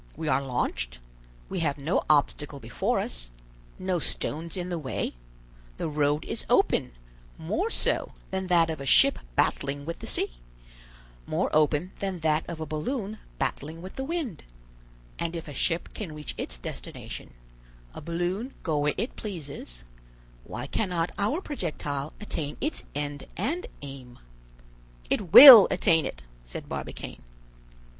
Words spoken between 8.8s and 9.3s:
a ship